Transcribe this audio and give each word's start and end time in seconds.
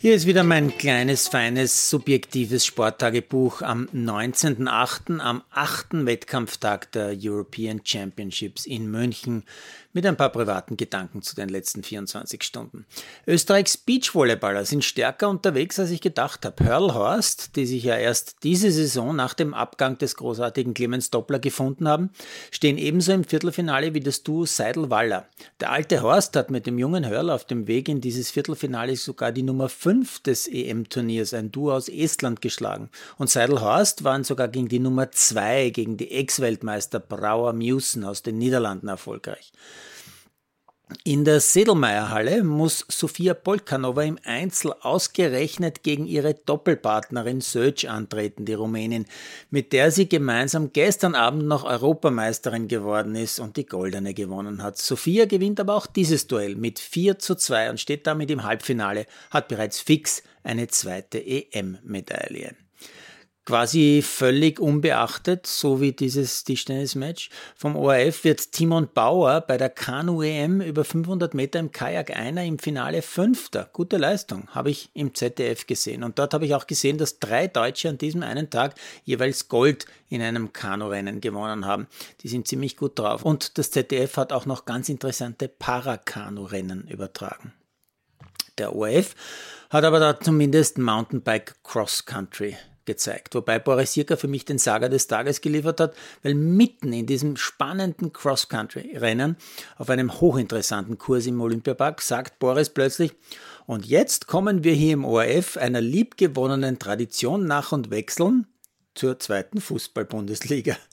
Hier 0.00 0.14
ist 0.14 0.28
wieder 0.28 0.44
mein 0.44 0.78
kleines, 0.78 1.26
feines, 1.26 1.90
subjektives 1.90 2.64
Sporttagebuch 2.64 3.62
am 3.62 3.88
19.08., 3.92 5.18
am 5.18 5.42
achten 5.50 6.06
Wettkampftag 6.06 6.92
der 6.92 7.16
European 7.20 7.80
Championships 7.82 8.64
in 8.64 8.88
München 8.92 9.42
mit 9.98 10.06
ein 10.06 10.16
paar 10.16 10.30
privaten 10.30 10.76
Gedanken 10.76 11.22
zu 11.22 11.34
den 11.34 11.48
letzten 11.48 11.82
24 11.82 12.44
Stunden. 12.44 12.86
Österreichs 13.26 13.76
Beachvolleyballer 13.76 14.64
sind 14.64 14.84
stärker 14.84 15.28
unterwegs, 15.28 15.80
als 15.80 15.90
ich 15.90 16.00
gedacht 16.00 16.44
habe. 16.44 16.64
Hörl 16.64 16.94
Horst, 16.94 17.56
die 17.56 17.66
sich 17.66 17.82
ja 17.82 17.96
erst 17.96 18.36
diese 18.44 18.70
Saison 18.70 19.16
nach 19.16 19.34
dem 19.34 19.54
Abgang 19.54 19.98
des 19.98 20.14
großartigen 20.14 20.74
Clemens 20.74 21.10
Doppler 21.10 21.40
gefunden 21.40 21.88
haben, 21.88 22.10
stehen 22.52 22.78
ebenso 22.78 23.10
im 23.10 23.24
Viertelfinale 23.24 23.92
wie 23.94 24.00
das 24.00 24.22
Duo 24.22 24.44
Seidel-Waller. 24.44 25.26
Der 25.58 25.72
alte 25.72 26.02
Horst 26.02 26.36
hat 26.36 26.52
mit 26.52 26.66
dem 26.66 26.78
jungen 26.78 27.08
Hörl 27.08 27.30
auf 27.30 27.44
dem 27.44 27.66
Weg 27.66 27.88
in 27.88 28.00
dieses 28.00 28.30
Viertelfinale 28.30 28.94
sogar 28.94 29.32
die 29.32 29.42
Nummer 29.42 29.68
5 29.68 29.97
des 30.26 30.46
EM-Turniers, 30.46 31.34
ein 31.34 31.50
Duo 31.50 31.72
aus 31.72 31.88
Estland, 31.88 32.40
geschlagen. 32.40 32.90
Und 33.16 33.30
Seidel-Horst 33.30 34.04
waren 34.04 34.24
sogar 34.24 34.48
gegen 34.48 34.68
die 34.68 34.78
Nummer 34.78 35.10
2, 35.10 35.70
gegen 35.70 35.96
die 35.96 36.10
Ex-Weltmeister 36.10 37.00
Brauer 37.00 37.52
Mewsen 37.52 38.04
aus 38.04 38.22
den 38.22 38.38
Niederlanden 38.38 38.88
erfolgreich. 38.88 39.52
In 41.04 41.26
der 41.26 41.40
Sedelmeier-Halle 41.40 42.42
muss 42.42 42.82
Sofia 42.88 43.34
Polkanova 43.34 44.04
im 44.04 44.18
Einzel 44.24 44.72
ausgerechnet 44.80 45.82
gegen 45.82 46.06
ihre 46.06 46.32
Doppelpartnerin 46.32 47.42
Söc 47.42 47.84
antreten, 47.84 48.46
die 48.46 48.54
Rumänin, 48.54 49.04
mit 49.50 49.74
der 49.74 49.90
sie 49.90 50.08
gemeinsam 50.08 50.72
gestern 50.72 51.14
Abend 51.14 51.44
noch 51.44 51.64
Europameisterin 51.64 52.68
geworden 52.68 53.16
ist 53.16 53.38
und 53.38 53.58
die 53.58 53.66
Goldene 53.66 54.14
gewonnen 54.14 54.62
hat. 54.62 54.78
Sofia 54.78 55.26
gewinnt 55.26 55.60
aber 55.60 55.74
auch 55.74 55.86
dieses 55.86 56.26
Duell 56.26 56.56
mit 56.56 56.78
4 56.78 57.18
zu 57.18 57.34
2 57.34 57.68
und 57.68 57.80
steht 57.80 58.06
damit 58.06 58.30
im 58.30 58.44
Halbfinale, 58.44 59.04
hat 59.30 59.48
bereits 59.48 59.80
fix 59.80 60.22
eine 60.42 60.68
zweite 60.68 61.18
EM-Medaille 61.18 62.56
quasi 63.48 64.02
völlig 64.02 64.60
unbeachtet, 64.60 65.46
so 65.46 65.80
wie 65.80 65.92
dieses 65.92 66.44
Tischtennis-Match. 66.44 67.30
Vom 67.56 67.76
ORF 67.76 68.24
wird 68.24 68.52
Timon 68.52 68.90
Bauer 68.92 69.40
bei 69.40 69.56
der 69.56 69.70
Kanu-EM 69.70 70.60
über 70.60 70.84
500 70.84 71.32
Meter 71.32 71.58
im 71.58 71.72
Kajak 71.72 72.14
einer, 72.14 72.44
im 72.44 72.58
Finale 72.58 73.00
Fünfter. 73.00 73.70
Gute 73.72 73.96
Leistung, 73.96 74.48
habe 74.48 74.68
ich 74.68 74.90
im 74.92 75.14
ZDF 75.14 75.66
gesehen. 75.66 76.04
Und 76.04 76.18
dort 76.18 76.34
habe 76.34 76.44
ich 76.44 76.54
auch 76.54 76.66
gesehen, 76.66 76.98
dass 76.98 77.20
drei 77.20 77.46
Deutsche 77.48 77.88
an 77.88 77.96
diesem 77.96 78.22
einen 78.22 78.50
Tag 78.50 78.74
jeweils 79.04 79.48
Gold 79.48 79.86
in 80.10 80.20
einem 80.20 80.52
Kanurennen 80.52 81.22
gewonnen 81.22 81.64
haben. 81.64 81.86
Die 82.20 82.28
sind 82.28 82.46
ziemlich 82.46 82.76
gut 82.76 82.98
drauf. 82.98 83.22
Und 83.22 83.56
das 83.56 83.70
ZDF 83.70 84.18
hat 84.18 84.30
auch 84.30 84.44
noch 84.44 84.66
ganz 84.66 84.90
interessante 84.90 85.48
Parakanu-Rennen 85.48 86.86
übertragen. 86.86 87.54
Der 88.58 88.76
ORF 88.76 89.14
hat 89.70 89.84
aber 89.84 90.00
da 90.00 90.20
zumindest 90.20 90.76
Mountainbike 90.76 91.54
Cross 91.62 92.04
Country 92.04 92.54
gezeigt, 92.88 93.34
wobei 93.34 93.58
Boris 93.58 93.92
Sirka 93.92 94.16
für 94.16 94.28
mich 94.28 94.46
den 94.46 94.58
Saga 94.58 94.88
des 94.88 95.06
Tages 95.06 95.42
geliefert 95.42 95.78
hat, 95.78 95.94
weil 96.22 96.34
mitten 96.34 96.92
in 96.94 97.04
diesem 97.06 97.36
spannenden 97.36 98.14
Cross-Country-Rennen 98.14 99.36
auf 99.76 99.90
einem 99.90 100.20
hochinteressanten 100.20 100.96
Kurs 100.96 101.26
im 101.26 101.40
Olympiapark 101.40 102.00
sagt 102.00 102.38
Boris 102.38 102.70
plötzlich, 102.70 103.12
und 103.66 103.84
jetzt 103.84 104.26
kommen 104.26 104.64
wir 104.64 104.72
hier 104.72 104.94
im 104.94 105.04
ORF 105.04 105.58
einer 105.58 105.82
liebgewonnenen 105.82 106.78
Tradition 106.78 107.46
nach 107.46 107.72
und 107.72 107.90
wechseln 107.90 108.46
zur 108.94 109.18
zweiten 109.18 109.60
Fußball-Bundesliga. 109.60 110.76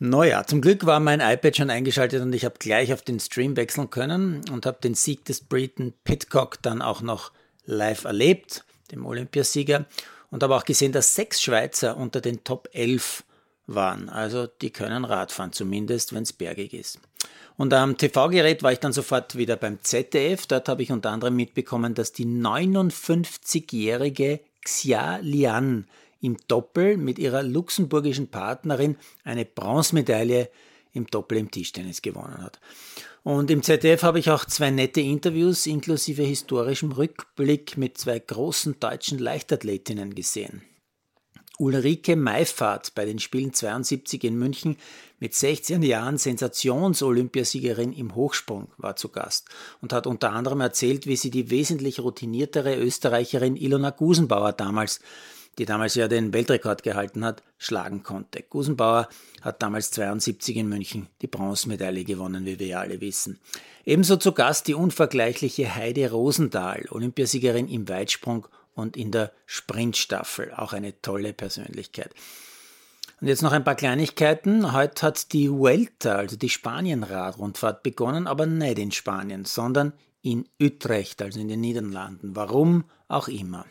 Naja, 0.00 0.46
zum 0.46 0.60
Glück 0.60 0.86
war 0.86 1.00
mein 1.00 1.18
iPad 1.18 1.56
schon 1.56 1.70
eingeschaltet 1.70 2.22
und 2.22 2.32
ich 2.32 2.44
habe 2.44 2.54
gleich 2.60 2.92
auf 2.92 3.02
den 3.02 3.18
Stream 3.18 3.56
wechseln 3.56 3.90
können 3.90 4.42
und 4.48 4.64
habe 4.64 4.78
den 4.80 4.94
Sieg 4.94 5.24
des 5.24 5.40
Briten 5.40 5.92
Pitcock 6.04 6.62
dann 6.62 6.82
auch 6.82 7.02
noch 7.02 7.32
live 7.64 8.04
erlebt, 8.04 8.64
dem 8.92 9.04
Olympiasieger 9.04 9.86
und 10.30 10.42
habe 10.42 10.56
auch 10.56 10.64
gesehen, 10.64 10.92
dass 10.92 11.14
sechs 11.14 11.42
Schweizer 11.42 11.96
unter 11.96 12.20
den 12.20 12.44
Top 12.44 12.68
11 12.72 13.24
waren. 13.66 14.08
Also 14.08 14.46
die 14.46 14.70
können 14.70 15.04
Radfahren, 15.04 15.52
zumindest 15.52 16.14
wenn 16.14 16.22
es 16.22 16.32
bergig 16.32 16.74
ist. 16.74 17.00
Und 17.56 17.74
am 17.74 17.96
TV-Gerät 17.96 18.62
war 18.62 18.72
ich 18.72 18.78
dann 18.78 18.92
sofort 18.92 19.36
wieder 19.36 19.56
beim 19.56 19.82
ZDF. 19.82 20.46
Dort 20.46 20.68
habe 20.68 20.82
ich 20.82 20.92
unter 20.92 21.10
anderem 21.10 21.34
mitbekommen, 21.36 21.94
dass 21.94 22.12
die 22.12 22.24
59-jährige 22.24 24.40
Xia 24.62 25.18
Lian 25.22 25.88
im 26.20 26.36
Doppel 26.46 26.96
mit 26.96 27.18
ihrer 27.18 27.42
luxemburgischen 27.42 28.28
Partnerin 28.28 28.96
eine 29.24 29.44
Bronzemedaille 29.44 30.50
im 30.92 31.06
Doppel 31.06 31.38
im 31.38 31.50
Tischtennis 31.50 32.02
gewonnen 32.02 32.42
hat. 32.42 32.60
Und 33.22 33.50
im 33.50 33.62
ZDF 33.62 34.02
habe 34.02 34.18
ich 34.18 34.30
auch 34.30 34.44
zwei 34.44 34.70
nette 34.70 35.00
Interviews 35.00 35.66
inklusive 35.66 36.22
historischem 36.22 36.92
Rückblick 36.92 37.76
mit 37.76 37.98
zwei 37.98 38.18
großen 38.18 38.80
deutschen 38.80 39.18
Leichtathletinnen 39.18 40.14
gesehen. 40.14 40.62
Ulrike 41.60 42.14
Meifahrt 42.14 42.94
bei 42.94 43.04
den 43.04 43.18
Spielen 43.18 43.52
72 43.52 44.22
in 44.22 44.38
München 44.38 44.76
mit 45.18 45.34
16 45.34 45.82
Jahren 45.82 46.16
Sensations-Olympiasiegerin 46.16 47.92
im 47.92 48.14
Hochsprung 48.14 48.68
war 48.78 48.94
zu 48.94 49.08
Gast 49.08 49.48
und 49.82 49.92
hat 49.92 50.06
unter 50.06 50.32
anderem 50.32 50.60
erzählt, 50.60 51.08
wie 51.08 51.16
sie 51.16 51.30
die 51.30 51.50
wesentlich 51.50 51.98
routiniertere 51.98 52.76
Österreicherin 52.76 53.56
Ilona 53.56 53.90
Gusenbauer 53.90 54.52
damals 54.52 55.00
die 55.58 55.64
damals 55.64 55.96
ja 55.96 56.08
den 56.08 56.32
Weltrekord 56.32 56.82
gehalten 56.82 57.24
hat, 57.24 57.42
schlagen 57.58 58.02
konnte. 58.02 58.42
Gusenbauer 58.42 59.08
hat 59.42 59.62
damals 59.62 59.90
72 59.90 60.56
in 60.56 60.68
München 60.68 61.08
die 61.20 61.26
Bronzemedaille 61.26 62.04
gewonnen, 62.04 62.46
wie 62.46 62.58
wir 62.58 62.66
ja 62.66 62.80
alle 62.80 63.00
wissen. 63.00 63.40
Ebenso 63.84 64.16
zu 64.16 64.32
Gast 64.32 64.68
die 64.68 64.74
unvergleichliche 64.74 65.74
Heide 65.74 66.10
Rosendahl, 66.10 66.86
Olympiasiegerin 66.90 67.68
im 67.68 67.88
Weitsprung 67.88 68.46
und 68.74 68.96
in 68.96 69.10
der 69.10 69.32
Sprintstaffel, 69.46 70.52
auch 70.54 70.72
eine 70.72 71.00
tolle 71.02 71.32
Persönlichkeit. 71.32 72.14
Und 73.20 73.26
jetzt 73.26 73.42
noch 73.42 73.50
ein 73.50 73.64
paar 73.64 73.74
Kleinigkeiten. 73.74 74.72
Heute 74.72 75.06
hat 75.06 75.32
die 75.32 75.50
Vuelta, 75.50 76.14
also 76.14 76.36
die 76.36 76.48
Spanien-Radrundfahrt 76.48 77.82
begonnen, 77.82 78.28
aber 78.28 78.46
nicht 78.46 78.78
in 78.78 78.92
Spanien, 78.92 79.44
sondern 79.44 79.92
in 80.22 80.48
Utrecht, 80.62 81.20
also 81.20 81.40
in 81.40 81.48
den 81.48 81.60
Niederlanden. 81.60 82.36
Warum 82.36 82.84
auch 83.08 83.26
immer. 83.26 83.64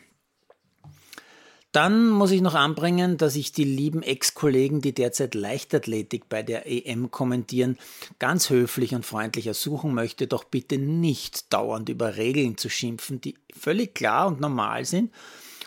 Dann 1.72 2.08
muss 2.08 2.30
ich 2.30 2.40
noch 2.40 2.54
anbringen, 2.54 3.18
dass 3.18 3.36
ich 3.36 3.52
die 3.52 3.64
lieben 3.64 4.02
Ex-Kollegen, 4.02 4.80
die 4.80 4.94
derzeit 4.94 5.34
Leichtathletik 5.34 6.28
bei 6.30 6.42
der 6.42 6.66
EM 6.66 7.10
kommentieren, 7.10 7.76
ganz 8.18 8.48
höflich 8.48 8.94
und 8.94 9.04
freundlich 9.04 9.46
ersuchen 9.46 9.92
möchte, 9.92 10.26
doch 10.26 10.44
bitte 10.44 10.78
nicht 10.78 11.52
dauernd 11.52 11.90
über 11.90 12.16
Regeln 12.16 12.56
zu 12.56 12.70
schimpfen, 12.70 13.20
die 13.20 13.34
völlig 13.54 13.94
klar 13.94 14.28
und 14.28 14.40
normal 14.40 14.86
sind 14.86 15.12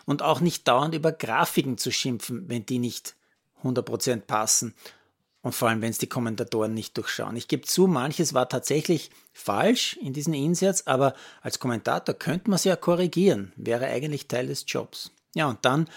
und 0.05 0.23
auch 0.23 0.39
nicht 0.39 0.67
dauernd 0.67 0.95
über 0.95 1.11
Grafiken 1.11 1.77
zu 1.77 1.91
schimpfen, 1.91 2.49
wenn 2.49 2.65
die 2.65 2.79
nicht 2.79 3.15
100% 3.63 4.21
passen 4.21 4.73
und 5.43 5.53
vor 5.53 5.69
allem, 5.69 5.83
wenn 5.83 5.91
es 5.91 5.99
die 5.99 6.09
Kommentatoren 6.09 6.73
nicht 6.73 6.97
durchschauen. 6.97 7.35
Ich 7.35 7.47
gebe 7.47 7.65
zu, 7.67 7.85
manches 7.85 8.33
war 8.33 8.49
tatsächlich 8.49 9.11
falsch 9.33 9.97
in 10.01 10.13
diesem 10.13 10.33
Insatz, 10.33 10.83
aber 10.85 11.13
als 11.41 11.59
Kommentator 11.59 12.15
könnte 12.15 12.49
man 12.49 12.55
es 12.55 12.63
ja 12.63 12.75
korrigieren, 12.75 13.53
wäre 13.55 13.85
eigentlich 13.85 14.27
Teil 14.27 14.47
des 14.47 14.65
Jobs. 14.67 15.11
Ja, 15.33 15.49
und 15.49 15.59
dann 15.63 15.87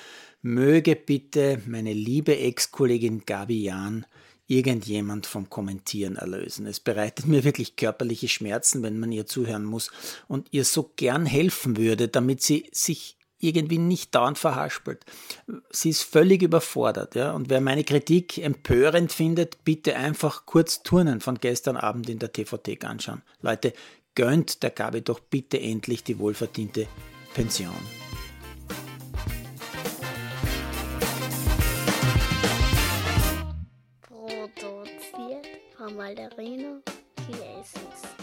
möge 0.42 0.94
bitte 0.96 1.62
meine 1.66 1.92
liebe 1.92 2.38
Ex-Kollegin 2.38 3.24
Gabi 3.26 3.62
Jahn 3.62 4.06
irgendjemand 4.46 5.26
vom 5.26 5.48
Kommentieren 5.48 6.16
erlösen. 6.16 6.66
Es 6.66 6.80
bereitet 6.80 7.26
mir 7.26 7.44
wirklich 7.44 7.76
körperliche 7.76 8.28
Schmerzen, 8.28 8.82
wenn 8.82 8.98
man 8.98 9.10
ihr 9.10 9.26
zuhören 9.26 9.64
muss 9.64 9.90
und 10.28 10.48
ihr 10.50 10.64
so 10.64 10.92
gern 10.96 11.24
helfen 11.24 11.76
würde, 11.76 12.08
damit 12.08 12.42
sie 12.42 12.68
sich 12.72 13.16
irgendwie 13.38 13.78
nicht 13.78 14.14
dauernd 14.14 14.38
verhaspelt. 14.38 15.04
Sie 15.70 15.90
ist 15.90 16.02
völlig 16.02 16.42
überfordert, 16.42 17.14
ja. 17.14 17.32
Und 17.32 17.50
wer 17.50 17.60
meine 17.60 17.84
Kritik 17.84 18.38
empörend 18.38 19.12
findet, 19.12 19.64
bitte 19.64 19.96
einfach 19.96 20.46
kurz 20.46 20.82
Turnen 20.82 21.20
von 21.20 21.38
gestern 21.38 21.76
Abend 21.76 22.08
in 22.08 22.19
der 22.19 22.32
TVT 22.32 22.84
anschauen. 22.84 23.22
Leute, 23.40 23.72
gönnt 24.14 24.62
der 24.62 24.70
Gabi 24.70 25.02
doch 25.02 25.20
bitte 25.20 25.60
endlich 25.60 26.04
die 26.04 26.19
wohlverdiente 26.19 26.87
Pension. 27.34 27.75
Ballerino 36.04 36.82
Jesus. 37.26 38.13